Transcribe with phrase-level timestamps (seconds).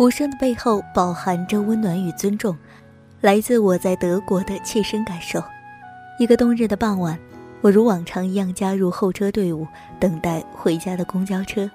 [0.00, 2.56] 无声的背后饱含着温暖与尊重，
[3.20, 5.44] 来自我在德国的切身感受。
[6.18, 7.18] 一个冬日的傍晚，
[7.60, 9.66] 我如往常一样加入候车队伍，
[9.98, 11.70] 等待回家的公交车。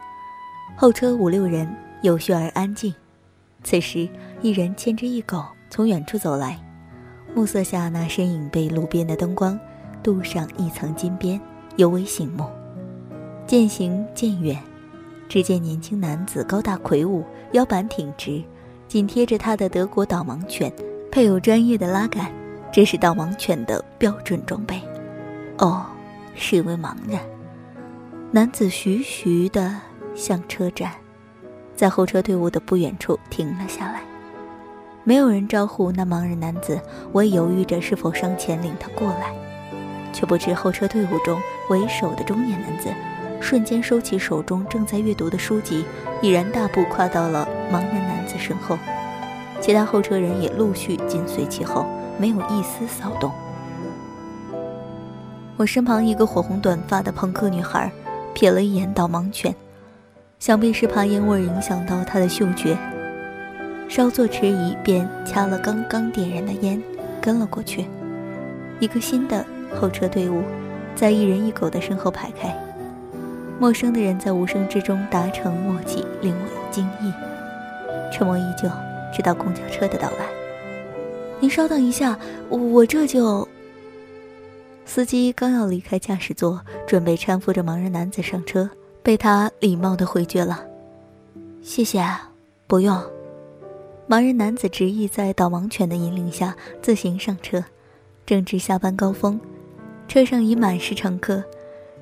[0.76, 1.72] 候车五六人，
[2.02, 2.92] 有序而安静。
[3.64, 4.10] 此时，
[4.42, 6.60] 一人牵着一狗从远处走来，
[7.36, 9.60] 暮色下那身影被路边的灯光
[10.02, 11.40] 镀上一层金边，
[11.76, 12.50] 尤为醒目。
[13.46, 14.60] 渐行渐远，
[15.28, 18.44] 只见年轻男子高大魁梧，腰板挺直，
[18.88, 20.72] 紧贴着他的德国导盲犬，
[21.12, 22.32] 配有专业的拉杆，
[22.72, 24.82] 这是导盲犬的标准装备。
[25.58, 25.86] 哦，
[26.36, 27.20] 是一位盲人。
[28.32, 29.76] 男子徐徐地。
[30.18, 30.94] 向车站，
[31.76, 34.00] 在候车队伍的不远处停了下来。
[35.04, 36.80] 没有人招呼那盲人男子，
[37.12, 39.36] 我也犹豫着是否上前领他过来，
[40.14, 41.38] 却不知候车队伍中
[41.70, 42.88] 为首的中年男子，
[43.46, 45.86] 瞬间收起手中正在阅读的书籍，
[46.20, 48.76] 已然大步跨到了盲人男子身后。
[49.62, 51.86] 其他候车人也陆续紧随其后，
[52.18, 53.32] 没有一丝骚动。
[55.58, 57.92] 我身旁一个火红短发的朋克女孩，
[58.34, 59.54] 瞥了一眼导盲犬。
[60.40, 62.76] 想必是怕烟味影响到她的嗅觉，
[63.88, 66.82] 稍作迟疑，便掐了刚刚点燃的烟，
[67.22, 67.86] 跟了过去。
[68.80, 69.46] 一个新的
[69.80, 70.42] 候车队伍，
[70.96, 72.52] 在一人一狗的身后排开。
[73.60, 77.12] 陌生的人在无声之中达成默契，令我惊异。
[78.12, 78.70] 沉默依旧，
[79.14, 80.26] 直到公交车的到来。
[81.40, 82.18] 您稍等一下，
[82.50, 83.48] 我这就……
[84.86, 88.70] 司机刚要离开驾驶座，准备搀扶着盲人男子上车。
[89.02, 90.66] 被他礼貌地回绝了，
[91.62, 92.04] 谢谢，
[92.66, 93.00] 不用。
[94.10, 97.64] 盲人男子执意在导盲犬的引领下自行上车，
[98.26, 99.40] 正值下班高峰，
[100.08, 101.44] 车上已满是乘客。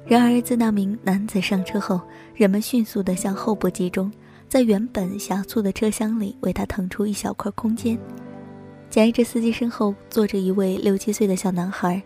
[0.05, 2.01] 然而自那名男子上车后，
[2.35, 4.11] 人们迅速地向后部集中，
[4.49, 7.97] 在原本狭促的车厢里为他腾出一小块空间。
[8.89, 12.03] 紧挨着司机身后坐着一位六七岁的小男孩，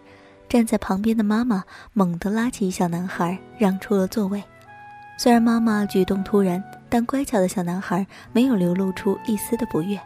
[0.47, 1.63] 站在旁边的妈妈
[1.93, 4.41] 猛地拉起小男孩，让出了座位。
[5.17, 9.99] 虽然妈妈举动突然，但乖巧的小男孩没有流露出一丝的不悦。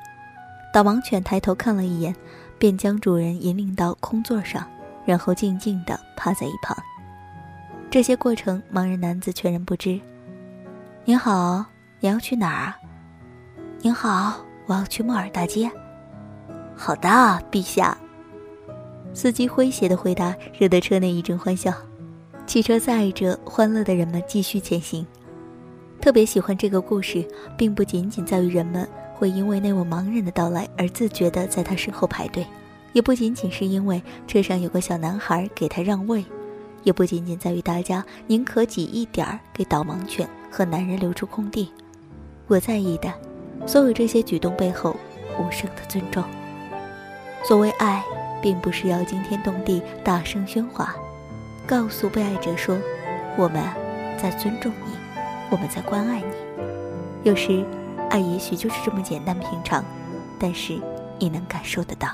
[0.74, 2.16] 导盲犬抬头看了一眼，
[2.58, 4.66] 便将主人引领到空座上，
[5.06, 6.76] 然后静静地趴在一旁。
[7.92, 10.00] 这些过程，盲人男子全然不知。
[11.04, 11.66] 您好，
[12.00, 12.74] 你要去哪儿？
[13.82, 15.70] 您好，我要去莫尔大街。
[16.74, 17.10] 好的，
[17.52, 17.98] 陛下。
[19.14, 21.74] 司机诙谐的回答，惹得车内一阵欢笑。
[22.48, 25.06] 汽车载着欢乐的人们继续前行。
[26.00, 32.48] 特别喜欢这个故事，并不仅仅在于人们会因为那位盲人的到来而自觉地在他身后排队，
[32.94, 36.24] 也不仅仅是因为车上有个小男孩给他让位，
[36.84, 41.72] 也不仅仅在于大家宁可挤一点儿给导盲犬和男人留出空地。
[42.48, 43.14] 我在意的，
[43.66, 44.96] 所有这些举动背后
[45.40, 46.24] 无声的尊重。
[47.44, 48.04] 所谓爱，
[48.42, 50.96] 并不是要惊天动地、大声喧哗。
[51.66, 52.78] 告诉被爱者说
[53.38, 53.64] ：“我们
[54.22, 54.92] 在尊重你，
[55.50, 56.26] 我们在关爱你。
[57.24, 57.66] 有时，
[58.10, 59.84] 爱也许就是这么简单平常，
[60.38, 60.80] 但是
[61.18, 62.10] 你能感受得到。”